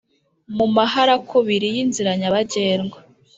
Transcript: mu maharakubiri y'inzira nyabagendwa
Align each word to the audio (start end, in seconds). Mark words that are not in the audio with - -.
mu 0.57 0.65
maharakubiri 0.75 1.67
y'inzira 1.75 2.11
nyabagendwa 2.19 2.97